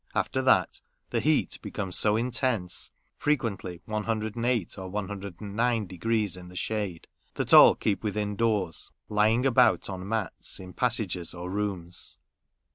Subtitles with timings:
[0.15, 0.81] After that,
[1.11, 5.85] the heat becomes so intense (frequently one hundred and eight or one hundred and nine
[5.85, 11.35] degrees in the shade) that all keep within doors, lying about on mats in passages
[11.35, 12.17] or rooms.